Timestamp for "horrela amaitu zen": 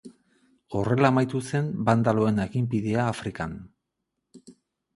0.77-1.67